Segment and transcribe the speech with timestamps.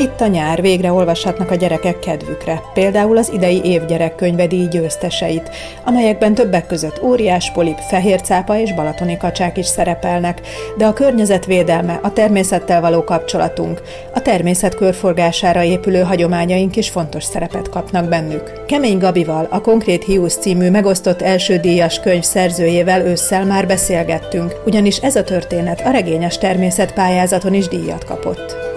[0.00, 5.50] Itt a nyár, végre olvashatnak a gyerekek kedvükre, például az idei év gyerekkönyvedíj győzteseit,
[5.84, 10.40] amelyekben többek között óriás polip, fehér cápa és balatoni kacsák is szerepelnek,
[10.76, 13.82] de a környezetvédelme, a természettel való kapcsolatunk,
[14.14, 18.64] a természet körforgására épülő hagyományaink is fontos szerepet kapnak bennük.
[18.66, 24.96] Kemény Gabival, a Konkrét Hiúz című megosztott első díjas könyv szerzőjével ősszel már beszélgettünk, ugyanis
[24.96, 28.69] ez a történet a regényes természet pályázaton is díjat kapott.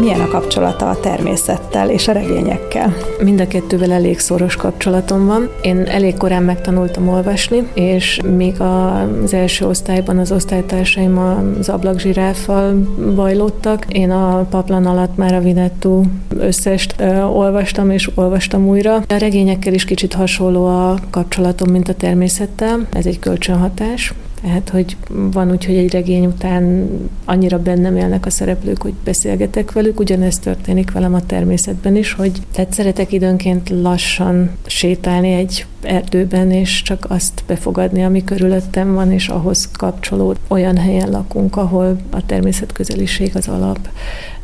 [0.00, 2.94] Milyen a kapcsolata a természettel és a regényekkel?
[3.22, 5.48] Mind a kettővel elég szoros kapcsolatom van.
[5.62, 12.74] Én elég korán megtanultam olvasni, és még az első osztályban az osztálytársaim az ablakzsiráffal
[13.14, 13.84] bajlottak.
[13.88, 16.02] Én a paplan alatt már a Vinettu
[16.38, 16.94] összest
[17.32, 18.94] olvastam, és olvastam újra.
[18.94, 22.86] A regényekkel is kicsit hasonló a kapcsolatom, mint a természettel.
[22.92, 24.14] Ez egy kölcsönhatás.
[24.42, 26.88] Tehát, hogy van úgy, hogy egy regény után
[27.24, 32.32] annyira bennem élnek a szereplők, hogy beszélgetek velük, ugyanezt történik velem a természetben is, hogy
[32.52, 39.28] tehát szeretek időnként lassan sétálni egy erdőben, és csak azt befogadni, ami körülöttem van, és
[39.28, 40.36] ahhoz kapcsolód.
[40.48, 43.88] Olyan helyen lakunk, ahol a természet közeliség az alap.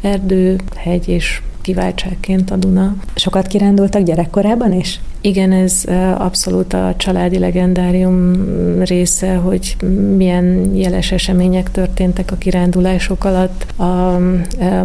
[0.00, 2.96] Erdő, hegy és kiváltságként a Duna.
[3.14, 5.00] Sokat kirándultak gyerekkorában is?
[5.26, 5.84] Igen, ez
[6.18, 8.32] abszolút a családi legendárium
[8.82, 9.76] része, hogy
[10.16, 13.80] milyen jeles események történtek a kirándulások alatt.
[13.80, 14.20] A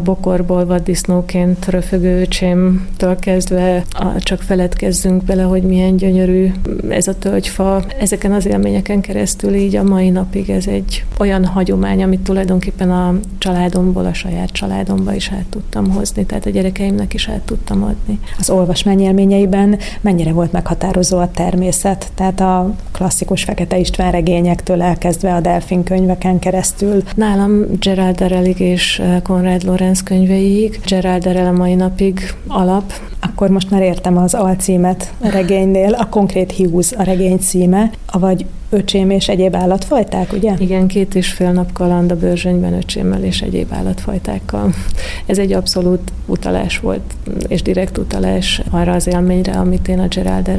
[0.04, 3.84] bokorból vaddisznóként röfögő öcsémtől kezdve
[4.20, 6.52] csak feledkezzünk bele, hogy milyen gyönyörű
[6.90, 7.84] ez a tölgyfa.
[8.00, 13.20] Ezeken az élményeken keresztül így a mai napig ez egy olyan hagyomány, amit tulajdonképpen a
[13.38, 18.20] családomból, a saját családomba is át tudtam hozni, tehát a gyerekeimnek is át tudtam adni.
[18.38, 24.81] Az olvasmány élményeiben mennyire mennyire volt meghatározó a természet, tehát a klasszikus Fekete István regényektől
[24.81, 27.03] elkezdve a delfin könyveken keresztül.
[27.16, 30.79] Nálam Gerald Darelig és Konrad Lorenz könyveiig.
[30.85, 32.94] Gerald Darel a mai napig alap.
[33.19, 38.45] Akkor most már értem az alcímet a regénynél, a konkrét Hughes a regény címe, avagy
[38.69, 40.53] öcsém és egyéb állatfajták, ugye?
[40.57, 44.74] Igen, két és fél nap kaland a bőrzsönyben öcsémmel és egyéb állatfajtákkal.
[45.25, 47.02] Ez egy abszolút utalás volt,
[47.47, 50.52] és direkt utalás arra az élményre, amit én a Gerald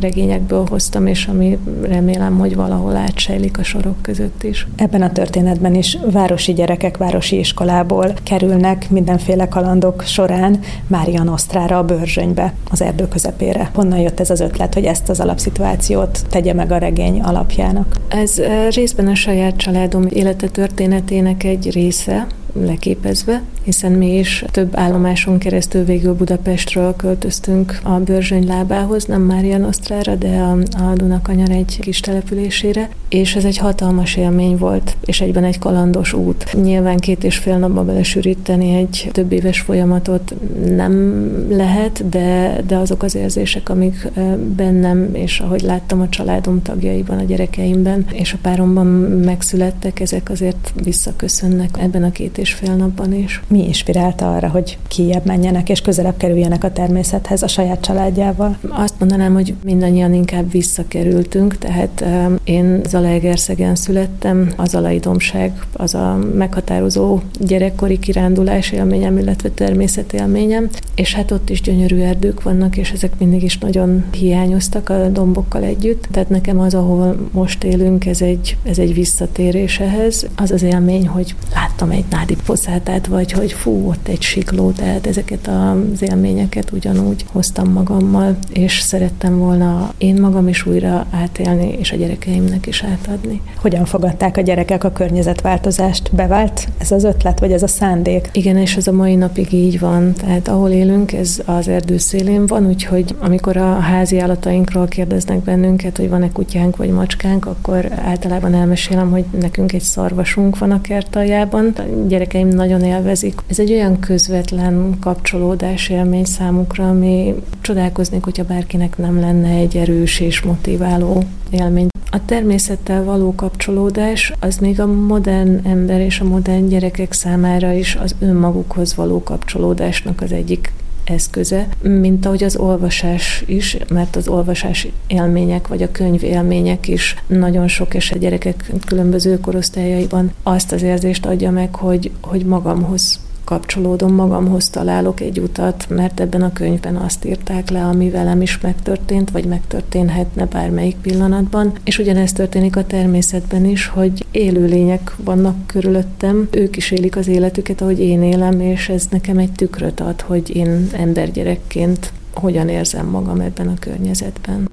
[0.00, 4.66] regényekből hoztam, és ami remélem, hogy valahol átsejlik a sorok között is.
[4.76, 11.84] Ebben a történetben is városi gyerekek városi iskolából kerülnek mindenféle kalandok során Mária Nosztrára a
[11.84, 13.70] bőrzsönybe, az erdő közepére.
[13.74, 17.20] Honnan jött ez az ötlet, hogy ezt az alapszituációt tegye meg a regény
[17.58, 17.96] alapjának?
[18.08, 22.26] Ez eh, részben a saját családom élete történetének egy része,
[22.64, 29.58] leképezve, hiszen mi is több állomáson keresztül végül Budapestről költöztünk a Börzsöny lábához, nem Mária
[29.58, 35.20] Nosztrára, de a, a Dunakanyar egy kis településére, és ez egy hatalmas élmény volt, és
[35.20, 36.62] egyben egy kalandos út.
[36.62, 40.34] Nyilván két és fél napba belesűríteni egy több éves folyamatot
[40.76, 44.08] nem lehet, de, de azok az érzések, amik
[44.56, 48.86] bennem, és ahogy láttam a családom tagjaiban, a gyerekeimben, és a páromban
[49.24, 53.42] megszülettek, ezek azért visszaköszönnek ebben a két és fél napban is.
[53.46, 58.56] Mi inspirálta arra, hogy kiebb menjenek és közelebb kerüljenek a természethez a saját családjával?
[58.68, 62.04] Azt mondanám, hogy mindannyian inkább visszakerültünk, tehát
[62.44, 71.30] én Zalaegerszegen születtem, az alaidomság az a meghatározó gyerekkori kirándulás élményem, illetve természetélményem, és hát
[71.30, 76.08] ott is gyönyörű erdők vannak, és ezek mindig is nagyon hiányoztak a dombokkal együtt.
[76.10, 80.26] Tehát nekem az, ahol most élünk, ez egy, ez egy visszatérés ehhez.
[80.36, 85.06] Az az élmény, hogy láttam egy nádi poszátát, vagy hogy fú, ott egy sikló, tehát
[85.06, 91.92] ezeket az élményeket ugyanúgy hoztam magammal, és szerettem volna én magam is újra átélni, és
[91.92, 93.40] a gyerekeimnek is átadni.
[93.56, 96.14] Hogyan fogadták a gyerekek a környezetváltozást?
[96.14, 98.28] Bevált ez az ötlet, vagy ez a szándék?
[98.32, 100.12] Igen, és ez a mai napig így van.
[100.12, 105.96] Tehát ahol élünk, ez az erdő szélén van, úgyhogy amikor a házi állatainkról kérdeznek bennünket,
[105.96, 111.16] hogy van-e kutyánk vagy macskánk, akkor általában elmesélem, hogy nekünk egy szarvasunk van a kert
[111.16, 111.72] aljában.
[111.76, 111.82] A
[112.18, 113.40] gyerekeim nagyon élvezik.
[113.46, 120.20] Ez egy olyan közvetlen kapcsolódás élmény számukra, ami csodálkoznék, hogyha bárkinek nem lenne egy erős
[120.20, 121.86] és motiváló élmény.
[122.10, 127.94] A természettel való kapcsolódás az még a modern ember és a modern gyerekek számára is
[127.94, 130.72] az önmagukhoz való kapcsolódásnak az egyik
[131.10, 137.16] eszköze, mint ahogy az olvasás is, mert az olvasás élmények, vagy a könyv élmények is
[137.26, 144.14] nagyon sok eset gyerekek különböző korosztályaiban azt az érzést adja meg, hogy, hogy magamhoz kapcsolódom,
[144.14, 149.30] magamhoz találok egy utat, mert ebben a könyvben azt írták le, ami velem is megtörtént,
[149.30, 151.72] vagy megtörténhetne bármelyik pillanatban.
[151.84, 157.80] És ugyanezt történik a természetben is, hogy élőlények vannak körülöttem, ők is élik az életüket,
[157.80, 163.40] ahogy én élem, és ez nekem egy tükröt ad, hogy én embergyerekként hogyan érzem magam
[163.40, 164.70] ebben a környezetben.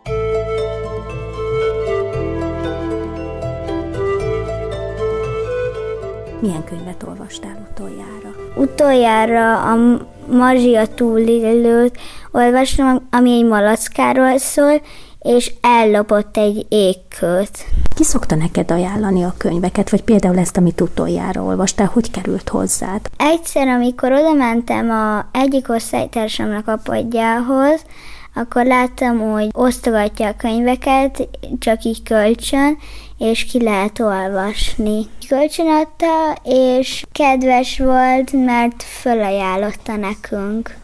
[6.42, 7.15] Milyen könyvet olvastál
[8.56, 9.72] utoljára?
[9.72, 11.98] A Mazsia túlélőt
[12.32, 14.82] olvastam, ami egy malackáról szól,
[15.20, 17.66] és ellopott egy égköt.
[17.96, 23.00] Ki szokta neked ajánlani a könyveket, vagy például ezt, amit utoljára olvastál, hogy került hozzád?
[23.18, 27.82] Egyszer, amikor oda mentem a egyik osztálytársamnak a padjához,
[28.36, 31.28] akkor láttam, hogy osztogatja a könyveket,
[31.60, 32.78] csak így kölcsön,
[33.18, 35.06] és ki lehet olvasni.
[35.28, 40.76] Kölcsön adta, és kedves volt, mert fölajánlotta nekünk.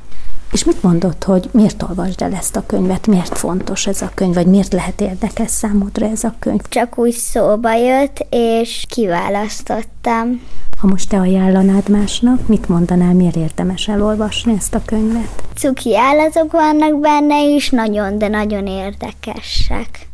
[0.52, 4.34] És mit mondott, hogy miért olvasd el ezt a könyvet, miért fontos ez a könyv,
[4.34, 6.60] vagy miért lehet érdekes számodra ez a könyv?
[6.70, 10.42] Csak úgy szóba jött, és kiválasztottam.
[10.80, 15.44] Ha most te ajánlanád másnak, mit mondanál, miért érdemes elolvasni ezt a könyvet?
[15.56, 20.10] Cuki állatok vannak benne is, nagyon, de nagyon érdekesek.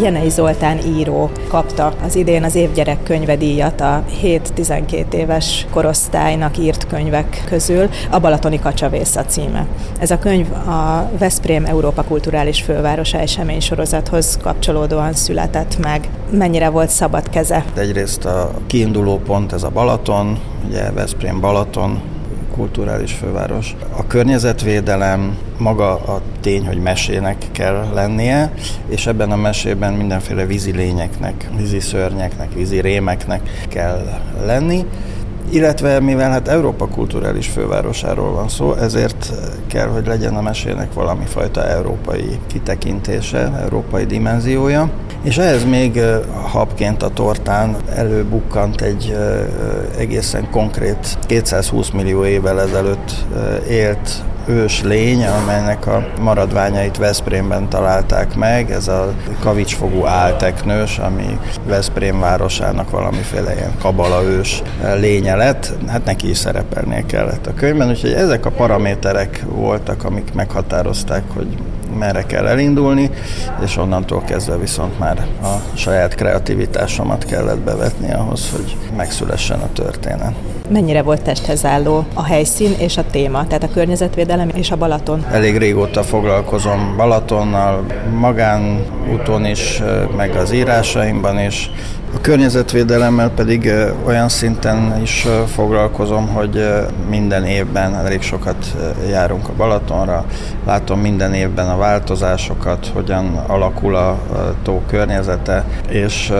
[0.00, 7.44] Jenei Zoltán író kapta az idén az évgyerek könyvedíjat a 7-12 éves korosztálynak írt könyvek
[7.48, 9.66] közül, a Balatoni Kacsavész a címe.
[9.98, 16.08] Ez a könyv a Veszprém Európa Kulturális Fővárosa esemény sorozathoz kapcsolódóan született meg.
[16.30, 17.64] Mennyire volt szabad keze?
[17.74, 22.00] Egyrészt a kiinduló pont ez a Balaton, ugye Veszprém Balaton,
[22.54, 23.76] kulturális főváros.
[23.96, 28.52] A környezetvédelem maga a tény, hogy mesének kell lennie,
[28.88, 34.84] és ebben a mesében mindenféle vízi lényeknek, vízi szörnyeknek, vízi rémeknek kell lenni,
[35.50, 39.32] illetve mivel hát Európa kulturális fővárosáról van szó, ezért
[39.66, 44.90] kell, hogy legyen a mesének valami fajta európai kitekintése, európai dimenziója.
[45.22, 46.00] És ehhez még
[46.42, 49.16] habként a tortán előbukkant egy
[49.98, 53.24] egészen konkrét 220 millió évvel ezelőtt
[53.68, 58.70] élt ős lény, amelynek a maradványait Veszprémben találták meg.
[58.70, 64.62] Ez a kavicsfogú álteknős, ami Veszprém városának valamiféle ilyen kabala ős
[64.96, 65.72] lénye lett.
[65.86, 71.56] Hát neki is szerepelnie kellett a könyvben, úgyhogy ezek a paraméterek voltak, amik meghatározták, hogy
[71.98, 73.10] merre kell elindulni,
[73.64, 80.32] és onnantól kezdve viszont már a saját kreativitásomat kellett bevetni ahhoz, hogy megszülessen a történet.
[80.68, 85.24] Mennyire volt testhez álló a helyszín és a téma, tehát a környezetvédelem és a Balaton?
[85.32, 87.84] Elég régóta foglalkozom Balatonnal,
[88.18, 89.82] magánúton is,
[90.16, 91.70] meg az írásaimban is,
[92.14, 93.72] a környezetvédelemmel pedig
[94.04, 96.68] olyan szinten is foglalkozom, hogy
[97.08, 98.76] minden évben elég sokat
[99.08, 100.24] járunk a Balatonra,
[100.66, 104.18] látom minden évben a változásokat, hogyan alakul a
[104.62, 106.32] tó környezete, és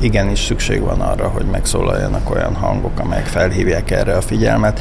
[0.00, 4.80] igenis szükség van arra, hogy megszólaljanak olyan hangok, amelyek felhívják erre a figyelmet.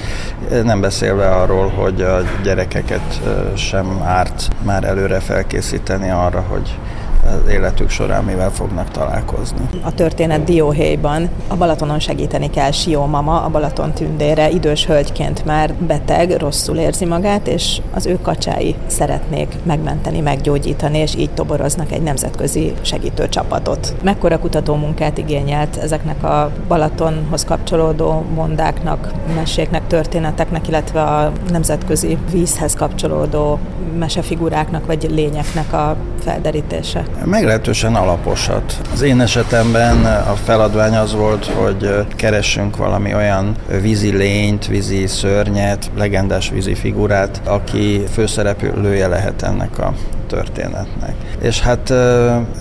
[0.63, 3.21] Nem beszélve arról, hogy a gyerekeket
[3.55, 6.77] sem árt már előre felkészíteni arra, hogy
[7.25, 9.69] az életük során mivel fognak találkozni.
[9.83, 15.73] A történet dióhéjban a Balatonon segíteni kell Sió mama, a Balaton tündére, idős hölgyként már
[15.73, 22.01] beteg, rosszul érzi magát, és az ő kacsái szeretnék megmenteni, meggyógyítani, és így toboroznak egy
[22.01, 23.95] nemzetközi segítő csapatot.
[24.03, 32.73] Mekkora kutató munkát igényelt ezeknek a Balatonhoz kapcsolódó mondáknak, meséknek, történeteknek, illetve a nemzetközi vízhez
[32.73, 33.59] kapcsolódó
[33.97, 37.05] mesefiguráknak vagy lényeknek a felderítése?
[37.25, 38.81] Meglehetősen alaposat.
[38.93, 45.91] Az én esetemben a feladvány az volt, hogy keressünk valami olyan vízi lényt, vízi szörnyet,
[45.97, 49.93] legendás vízi figurát, aki főszereplője lehet ennek a
[50.27, 51.15] történetnek.
[51.41, 51.93] És hát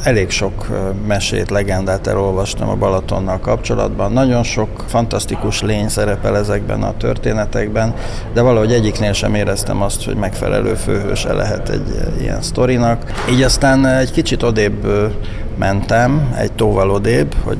[0.02, 0.66] elég sok
[1.06, 4.12] mesét, legendát elolvastam a Balatonnal kapcsolatban.
[4.12, 7.94] Nagyon sok fantasztikus lény szerepel ezekben a történetekben,
[8.34, 13.22] de valahogy egyiknél sem éreztem azt, hogy megfelelő főhőse lehet egy ilyen sztorinak.
[13.30, 14.86] Így aztán egy kicsit odébb
[15.58, 17.58] mentem, egy tóval odébb, hogy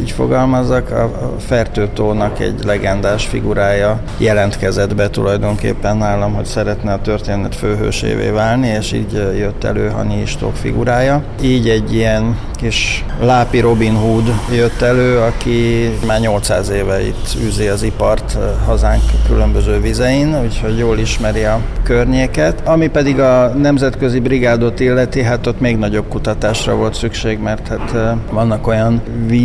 [0.00, 0.90] így fogalmazzak.
[0.90, 8.68] A Fertőtónak egy legendás figurája jelentkezett be tulajdonképpen nálam, hogy szeretne a történet főhősévé válni,
[8.68, 11.22] és így jött elő Hani Istók figurája.
[11.42, 17.66] Így egy ilyen kis lápi Robin Hood jött elő, aki már 800 éve itt űzi
[17.66, 22.68] az ipart hazánk különböző vizein, úgyhogy jól ismeri a környéket.
[22.68, 27.68] Ami pedig a nemzetközi brigádot illeti, hát ott még nagyobb kutatás folytatásra volt szükség, mert
[27.68, 29.02] hát vannak olyan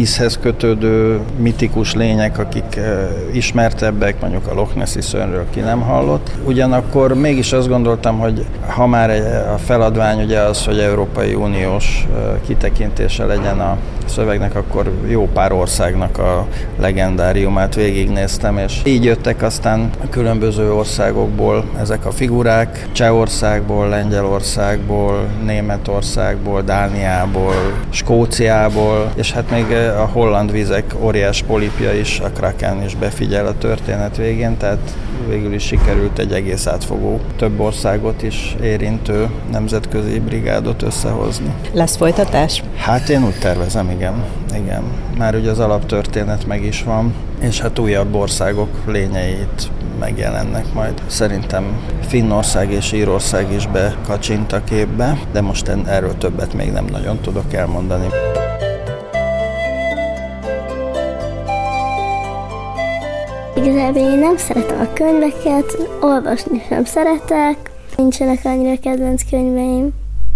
[0.07, 2.79] vízhez kötődő mitikus lények, akik
[3.31, 6.31] ismertebbek, mondjuk a Loch Nessi szörnről ki nem hallott.
[6.45, 9.09] Ugyanakkor mégis azt gondoltam, hogy ha már
[9.53, 12.07] a feladvány ugye az, hogy Európai Uniós
[12.45, 16.47] kitekintése legyen a szövegnek, akkor jó pár országnak a
[16.79, 27.53] legendáriumát végignéztem, és így jöttek aztán különböző országokból ezek a figurák, Csehországból, Lengyelországból, Németországból, Dániából,
[27.89, 29.65] Skóciából, és hát még
[29.97, 34.95] a holland vizek óriás polipja is, a Kraken is befigyel a történet végén, tehát
[35.29, 41.53] végül is sikerült egy egész átfogó, több országot is érintő nemzetközi brigádot összehozni.
[41.73, 42.63] Lesz folytatás?
[42.75, 44.23] Hát én úgy tervezem, igen.
[44.55, 44.83] igen.
[45.17, 51.01] Már ugye az alaptörténet meg is van, és hát újabb országok lényeit megjelennek majd.
[51.07, 51.63] Szerintem
[52.07, 57.53] Finnország és Írország is bekacsint a képbe, de most erről többet még nem nagyon tudok
[57.53, 58.07] elmondani.
[63.67, 69.89] Igazából én nem szeretem a könyveket, olvasni sem szeretek, nincsenek annyira kedvenc könyveim.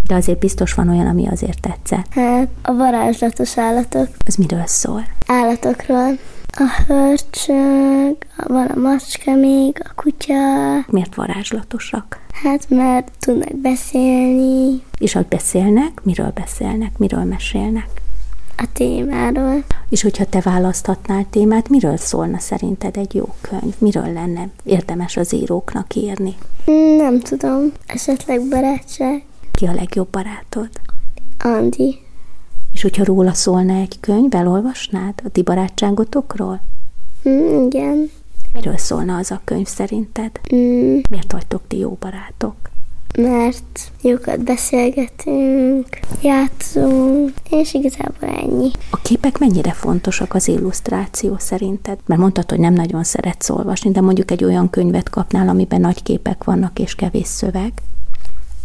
[0.07, 2.13] De azért biztos van olyan, ami azért tetszett.
[2.13, 4.07] Hát a varázslatos állatok.
[4.25, 5.03] Ez miről szól?
[5.27, 6.17] Állatokról.
[6.47, 10.33] A hörcsög, van a macska még, a kutya.
[10.87, 12.19] Miért varázslatosak?
[12.43, 14.81] Hát mert tudnak beszélni.
[14.97, 18.00] És hogy beszélnek, miről beszélnek, miről mesélnek?
[18.57, 19.63] A témáról.
[19.89, 23.73] És hogyha te választhatnál témát, miről szólna szerinted egy jó könyv?
[23.77, 26.35] Miről lenne érdemes az íróknak írni?
[26.97, 27.71] Nem tudom.
[27.85, 29.23] Esetleg barátság.
[29.51, 30.69] Ki a legjobb barátod?
[31.39, 31.99] Andi.
[32.73, 36.61] És hogyha róla szólna egy könyv, elolvasnád a ti barátságotokról?
[37.29, 38.09] Mm, igen.
[38.53, 40.31] Miről szólna az a könyv szerinted?
[40.55, 40.97] Mm.
[41.09, 42.55] Miért vagytok ti jó barátok?
[43.17, 45.87] Mert jókat beszélgetünk,
[46.21, 48.71] játszunk, és igazából ennyi.
[48.91, 51.97] A képek mennyire fontosak az illusztráció szerinted?
[52.05, 56.03] Mert mondtad, hogy nem nagyon szeretsz olvasni, de mondjuk egy olyan könyvet kapnál, amiben nagy
[56.03, 57.71] képek vannak és kevés szöveg.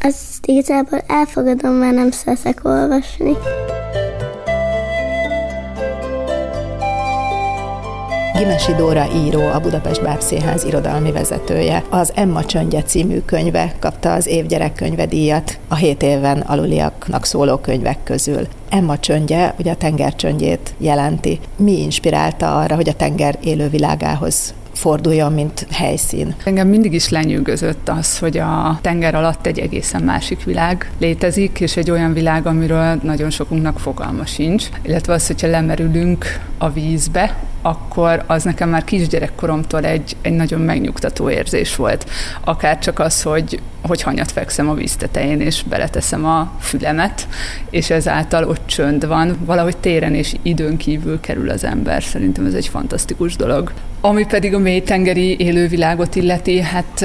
[0.01, 3.37] Azt igazából elfogadom, mert nem szeretek olvasni.
[8.37, 11.85] Gimesi Dóra író, a Budapest Bábszínház irodalmi vezetője.
[11.89, 17.57] Az Emma Csöndje című könyve kapta az év gyerekkönyve díjat a 7 éven aluliaknak szóló
[17.57, 18.47] könyvek közül.
[18.69, 21.41] Emma Csöndje ugye a tenger csöndjét jelenti.
[21.57, 26.35] Mi inspirálta arra, hogy a tenger élővilágához forduljon, mint helyszín.
[26.45, 31.77] Engem mindig is lenyűgözött az, hogy a tenger alatt egy egészen másik világ létezik, és
[31.77, 34.69] egy olyan világ, amiről nagyon sokunknak fogalma sincs.
[34.83, 36.25] Illetve az, hogyha lemerülünk
[36.59, 37.37] a vízbe,
[37.67, 42.11] akkor az nekem már kisgyerekkoromtól egy, egy nagyon megnyugtató érzés volt.
[42.45, 47.29] Akár csak az, hogy, hogy hanyat fekszem a víz tetején, és beleteszem a fülemet,
[47.71, 52.03] és ezáltal ott csönd van, valahogy téren és időn kívül kerül az ember.
[52.03, 53.73] Szerintem ez egy fantasztikus dolog.
[54.01, 57.05] Ami pedig a mélytengeri élővilágot illeti, hát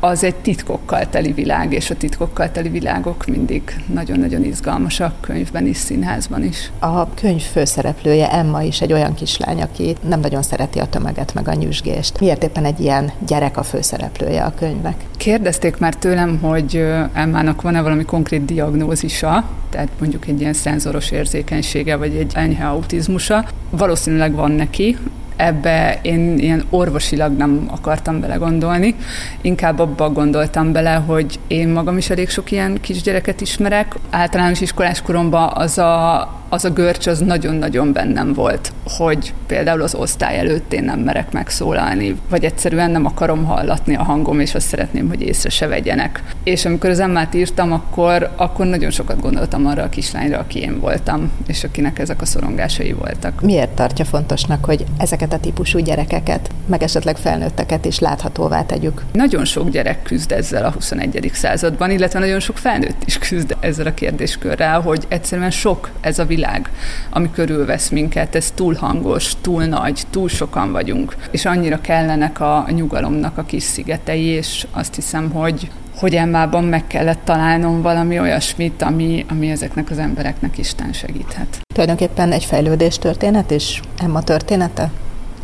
[0.00, 5.76] az egy titkokkal teli világ, és a titkokkal teli világok mindig nagyon-nagyon izgalmasak könyvben is,
[5.76, 6.70] színházban is.
[6.78, 9.60] A könyv főszereplője Emma is egy olyan kislány,
[10.08, 12.20] nem nagyon szereti a tömeget meg a nyüzsgést.
[12.20, 15.04] Miért éppen egy ilyen gyerek a főszereplője a könyvnek?
[15.16, 21.96] Kérdezték már tőlem, hogy Emmának van-e valami konkrét diagnózisa, tehát mondjuk egy ilyen szenzoros érzékenysége,
[21.96, 23.44] vagy egy enyhe autizmusa.
[23.70, 24.96] Valószínűleg van neki,
[25.36, 28.94] ebbe én ilyen orvosilag nem akartam belegondolni,
[29.40, 33.94] inkább abba gondoltam bele, hogy én magam is elég sok ilyen kisgyereket ismerek.
[34.10, 36.20] Általános iskolás koromban az a,
[36.54, 41.32] az a görcs az nagyon-nagyon bennem volt, hogy például az osztály előtt én nem merek
[41.32, 46.22] megszólalni, vagy egyszerűen nem akarom hallatni a hangom, és azt szeretném, hogy észre se vegyenek.
[46.44, 50.80] És amikor az emmát írtam, akkor, akkor nagyon sokat gondoltam arra a kislányra, aki én
[50.80, 53.40] voltam, és akinek ezek a szorongásai voltak.
[53.40, 59.02] Miért tartja fontosnak, hogy ezeket a típusú gyerekeket, meg esetleg felnőtteket is láthatóvá tegyük?
[59.12, 61.30] Nagyon sok gyerek küzd ezzel a 21.
[61.32, 66.24] században, illetve nagyon sok felnőtt is küzd ezzel a kérdéskörrel, hogy egyszerűen sok ez a
[66.24, 66.70] világ világ,
[67.10, 72.66] ami körülvesz minket, ez túl hangos, túl nagy, túl sokan vagyunk, és annyira kellenek a
[72.70, 78.82] nyugalomnak a kis szigetei, és azt hiszem, hogy hogy Emmában meg kellett találnom valami olyasmit,
[78.82, 81.60] ami, ami ezeknek az embereknek Isten segíthet.
[81.74, 84.90] Tulajdonképpen egy fejlődés történet és Emma története?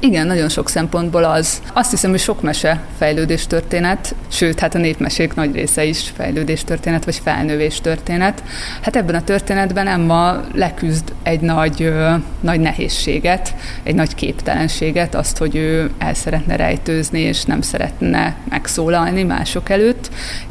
[0.03, 1.63] Igen, nagyon sok szempontból az.
[1.73, 6.65] Azt hiszem, hogy sok mese fejlődés történet, sőt, hát a népmesék nagy része is fejlődés
[6.65, 8.43] történet, vagy felnővés történet.
[8.81, 15.39] Hát ebben a történetben Emma leküzd egy nagy, ö, nagy nehézséget, egy nagy képtelenséget, azt,
[15.39, 20.11] hogy ő el szeretne rejtőzni, és nem szeretne megszólalni mások előtt,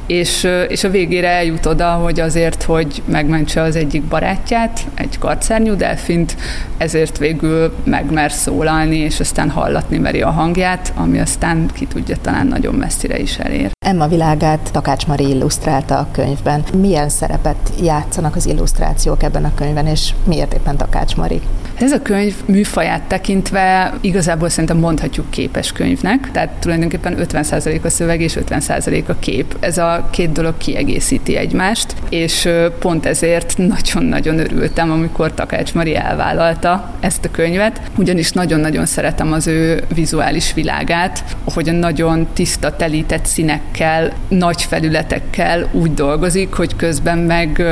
[0.10, 5.75] és, és a végére eljut oda, hogy azért, hogy megmentse az egyik barátját, egy karcárnyú
[5.75, 6.36] delfint,
[6.77, 12.48] ezért végül megmer szólalni, és aztán hallatni meri a hangját, ami aztán ki tudja, talán
[12.48, 13.72] nagyon messzire is elér.
[13.86, 16.63] Emma világát Takács Mari illusztrálta a könyvben.
[16.77, 21.41] Milyen szerepet játszanak az illusztrációk ebben a könyvben, és miért éppen Takács Mari?
[21.79, 28.22] Ez a könyv műfaját tekintve igazából szerintem mondhatjuk képes könyvnek, tehát tulajdonképpen 50% a szöveg
[28.22, 29.58] és 50% a kép.
[29.60, 36.93] Ez a két dolog kiegészíti egymást, és pont ezért nagyon-nagyon örültem, amikor Takács Mari elvállalta
[37.00, 43.25] ezt a könyvet, ugyanis nagyon-nagyon szeretem az ő vizuális világát, hogy a nagyon tiszta, telített
[43.25, 47.63] színekkel, nagy felületekkel úgy dolgozik, hogy közben meg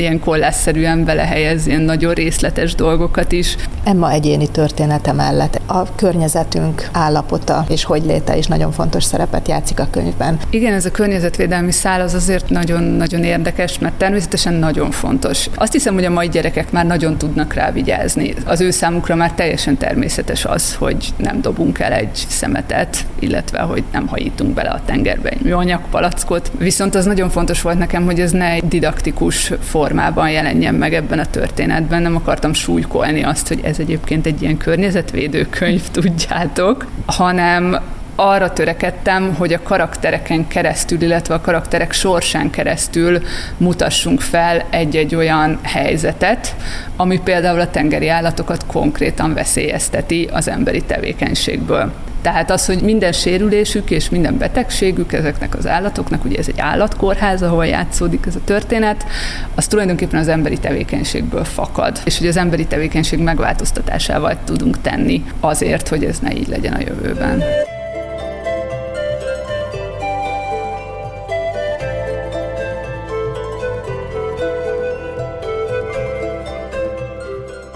[0.00, 3.56] ilyen kollásszerűen belehelyez ilyen nagyon részletes dolgokat is.
[3.84, 9.80] Emma egyéni története mellett a környezetünk állapota és hogy léte is nagyon fontos szerepet játszik
[9.80, 10.38] a könyvben.
[10.50, 15.48] Igen, ez a környezetvédelmi szál az azért nagyon-nagyon érdekes, mert természetesen nagyon fontos.
[15.54, 18.34] Azt hiszem, hogy a mai gyerekek már nagyon tudnak rá vigyázni.
[18.44, 23.84] Az ő számukra már teljesen természetes az, hogy nem dobunk el egy szemetet, illetve hogy
[23.92, 26.50] nem hajítunk bele a tengerbe egy műanyag palackot.
[26.58, 30.94] Viszont az nagyon fontos volt nekem, hogy ez ne egy didaktikus form formában jelenjen meg
[30.94, 32.02] ebben a történetben.
[32.02, 37.80] Nem akartam súlykolni azt, hogy ez egyébként egy ilyen környezetvédő könyv, tudjátok, hanem
[38.14, 43.22] arra törekedtem, hogy a karaktereken keresztül, illetve a karakterek sorsán keresztül
[43.56, 46.54] mutassunk fel egy-egy olyan helyzetet,
[46.96, 51.92] ami például a tengeri állatokat konkrétan veszélyezteti az emberi tevékenységből.
[52.22, 57.42] Tehát az, hogy minden sérülésük és minden betegségük ezeknek az állatoknak, ugye ez egy állatkórház,
[57.42, 59.06] ahol játszódik ez a történet,
[59.54, 62.00] az tulajdonképpen az emberi tevékenységből fakad.
[62.04, 66.80] És hogy az emberi tevékenység megváltoztatásával tudunk tenni azért, hogy ez ne így legyen a
[66.80, 67.42] jövőben.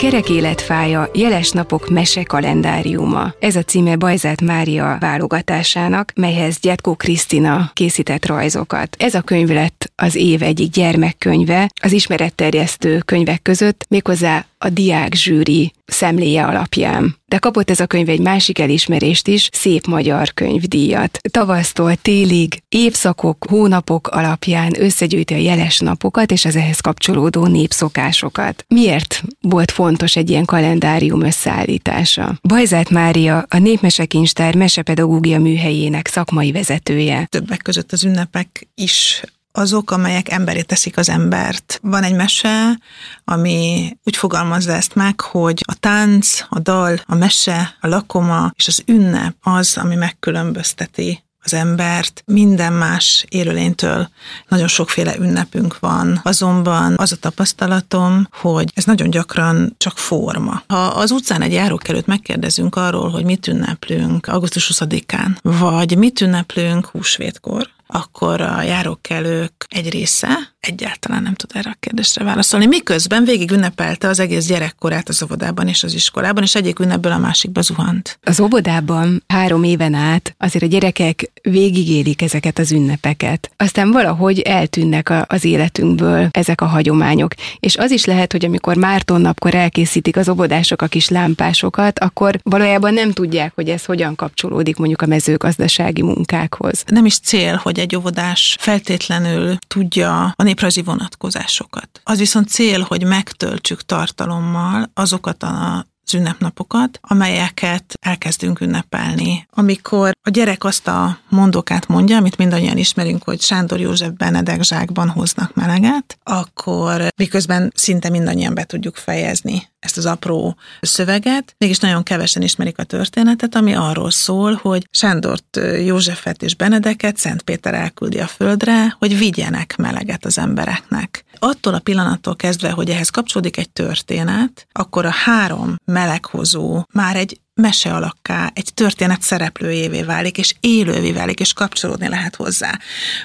[0.05, 3.35] Kerek életfája, jeles napok mese kalendáriuma.
[3.39, 8.97] Ez a címe Bajzát Mária válogatásának, melyhez Gyerkó Krisztina készített rajzokat.
[8.99, 15.15] Ez a könyv lett az év egyik gyermekkönyve az ismeretterjesztő könyvek között, méghozzá a diák
[15.15, 17.17] zsűri szemléje alapján.
[17.27, 21.19] De kapott ez a könyv egy másik elismerést is, szép magyar könyvdíjat.
[21.31, 28.65] Tavasztól télig, évszakok, hónapok alapján összegyűjti a jeles napokat és az ehhez kapcsolódó népszokásokat.
[28.69, 32.39] Miért volt fontos egy ilyen kalendárium összeállítása?
[32.43, 37.27] Bajzát Mária, a Népmesekincstár mesepedagógia műhelyének szakmai vezetője.
[37.31, 39.23] Többek között az ünnepek is
[39.57, 41.79] azok, amelyek emberé teszik az embert.
[41.83, 42.79] Van egy mese,
[43.25, 48.69] ami úgy fogalmazza ezt meg, hogy a tánc, a dal, a mese, a lakoma és
[48.69, 54.09] az ünnep az, ami megkülönbözteti az embert minden más élőlénytől.
[54.49, 60.63] Nagyon sokféle ünnepünk van, azonban az a tapasztalatom, hogy ez nagyon gyakran csak forma.
[60.67, 66.87] Ha az utcán egy járókelőt megkérdezünk arról, hogy mit ünneplünk augusztus 20-án, vagy mit ünneplünk
[66.87, 72.67] húsvétkor, akkor a járókelők egy része egyáltalán nem tud erre a kérdésre válaszolni.
[72.67, 77.19] Miközben végig ünnepelte az egész gyerekkorát az óvodában és az iskolában, és egyik ünnepből a
[77.19, 78.19] másikba zuhant.
[78.23, 83.51] Az óvodában három éven át azért a gyerekek végigélik ezeket az ünnepeket.
[83.57, 87.35] Aztán valahogy eltűnnek a, az életünkből ezek a hagyományok.
[87.61, 92.39] És az is lehet, hogy amikor Márton napkor elkészítik az óvodások a kis lámpásokat, akkor
[92.43, 96.85] valójában nem tudják, hogy ez hogyan kapcsolódik mondjuk a mezőgazdasági munkákhoz.
[96.87, 102.01] Nem is cél, hogy egy óvodás feltétlenül tudja a néprajzi vonatkozásokat.
[102.05, 109.47] Az viszont cél, hogy megtöltsük tartalommal azokat a az ünnepnapokat, amelyeket elkezdünk ünnepelni.
[109.51, 115.09] Amikor a gyerek azt a mondókát mondja, amit mindannyian ismerünk, hogy Sándor József Benedek zsákban
[115.09, 122.03] hoznak meleget, akkor miközben szinte mindannyian be tudjuk fejezni ezt az apró szöveget, mégis nagyon
[122.03, 128.19] kevesen ismerik a történetet, ami arról szól, hogy Sándort, Józsefet és Benedeket Szent Péter elküldi
[128.19, 131.25] a földre, hogy vigyenek meleget az embereknek.
[131.39, 137.41] Attól a pillanattól kezdve, hogy ehhez kapcsolódik egy történet, akkor a három meleghozó már egy
[137.55, 142.79] mese alakká, egy történet szereplőjévé válik, és élővé válik, és kapcsolódni lehet hozzá.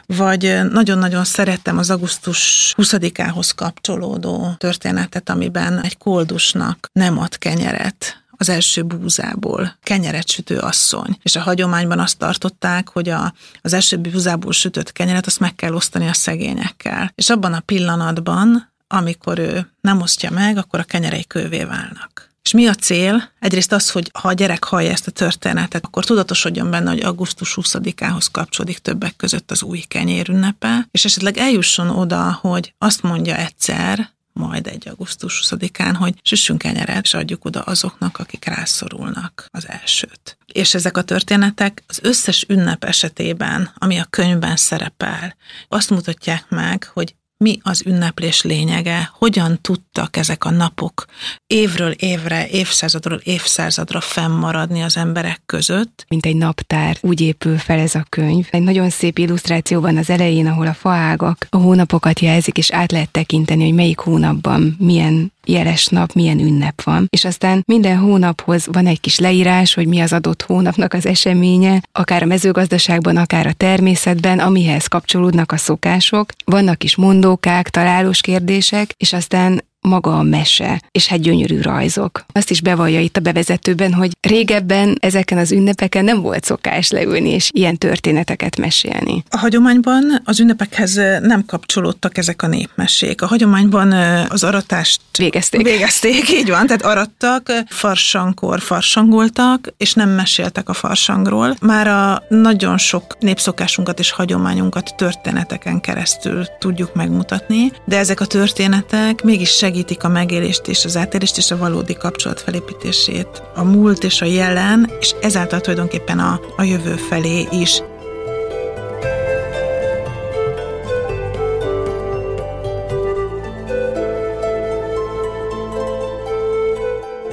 [0.06, 8.50] Vagy nagyon-nagyon szerettem az augusztus 20-ához kapcsolódó történetet, amiben egy koldusnak nem ad kenyeret az
[8.50, 11.18] első búzából kenyeret sütő asszony.
[11.22, 15.74] És a hagyományban azt tartották, hogy a, az első búzából sütött kenyeret azt meg kell
[15.74, 17.12] osztani a szegényekkel.
[17.16, 22.19] És abban a pillanatban, amikor ő nem osztja meg, akkor a kenyerei kővé válnak.
[22.50, 23.32] És mi a cél?
[23.40, 27.58] Egyrészt az, hogy ha a gyerek hallja ezt a történetet, akkor tudatosodjon benne, hogy augusztus
[27.62, 33.36] 20-ához kapcsolódik többek között az új kenyér ünnepe, és esetleg eljusson oda, hogy azt mondja
[33.36, 39.68] egyszer, majd egy augusztus 20-án, hogy süssünk kenyeret, és adjuk oda azoknak, akik rászorulnak az
[39.68, 40.38] elsőt.
[40.46, 45.36] És ezek a történetek az összes ünnep esetében, ami a könyvben szerepel,
[45.68, 51.06] azt mutatják meg, hogy mi az ünneplés lényege, hogyan tudtak ezek a napok
[51.48, 56.06] évről évre, évszázadról évszázadra fennmaradni az emberek között.
[56.08, 58.48] Mint egy naptár, úgy épül fel ez a könyv.
[58.52, 62.92] Egy nagyon szép illusztráció van az elején, ahol a faágak a hónapokat jelzik, és át
[62.92, 67.08] lehet tekinteni, hogy melyik hónapban milyen jeles nap, milyen ünnep van.
[67.10, 71.82] És aztán minden hónaphoz van egy kis leírás, hogy mi az adott hónapnak az eseménye,
[71.92, 76.32] akár a mezőgazdaságban, akár a természetben, amihez kapcsolódnak a szokások.
[76.46, 76.96] Vannak is
[77.30, 82.26] mondókák, találós kérdések, és aztán maga a mese, és hát gyönyörű rajzok.
[82.32, 87.30] Azt is bevallja itt a bevezetőben, hogy régebben ezeken az ünnepeken nem volt szokás leülni
[87.30, 89.24] és ilyen történeteket mesélni.
[89.30, 93.22] A hagyományban az ünnepekhez nem kapcsolódtak ezek a népmesék.
[93.22, 93.92] A hagyományban
[94.30, 95.64] az aratást végezték.
[95.64, 101.56] Végezték, így van, tehát arattak, farsankor farsangoltak, és nem meséltek a farsangról.
[101.62, 109.22] Már a nagyon sok népszokásunkat és hagyományunkat történeteken keresztül tudjuk megmutatni, de ezek a történetek
[109.24, 114.22] mégis segítik a megélést és az átérést és a valódi kapcsolat felépítését, a múlt és
[114.22, 117.82] a jelen, és ezáltal tulajdonképpen a, a jövő felé is.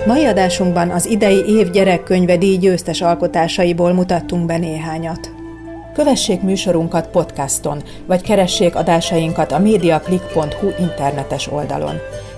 [0.06, 5.30] Mai adásunkban az idei év gyerekkönyve díj győztes alkotásaiból mutattunk be néhányat.
[5.94, 11.96] Kövessék műsorunkat podcaston, vagy keressék adásainkat a mediaclick.hu internetes oldalon.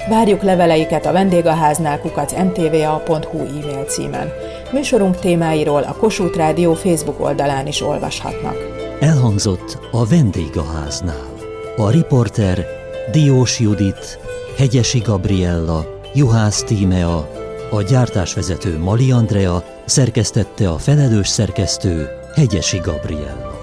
[0.09, 4.33] Várjuk leveleiket a vendégháznál kukac mtva.hu e-mail címen.
[4.73, 8.57] Műsorunk témáiról a Kossuth Rádió Facebook oldalán is olvashatnak.
[9.01, 11.29] Elhangzott a vendégháznál.
[11.77, 12.67] A riporter
[13.13, 14.19] Diós Judit,
[14.57, 17.29] Hegyesi Gabriella, Juhász Tímea,
[17.71, 23.59] a gyártásvezető Mali Andrea, szerkesztette a felelős szerkesztő Hegyesi Gabriella.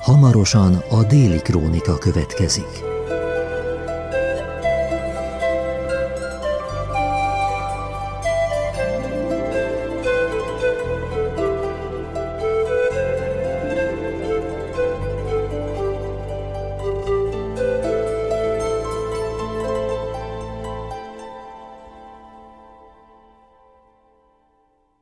[0.00, 2.93] Hamarosan a déli krónika következik.